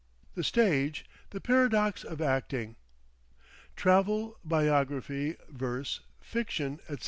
The 0.33 0.43
Stage; 0.43 1.05
the 1.29 1.39
Paradox 1.39 2.03
of 2.03 2.21
Acting. 2.21 2.75
Travel 3.75 4.39
Biography, 4.43 5.37
Verse, 5.47 5.99
Fiction, 6.19 6.79
etc. 6.89 6.97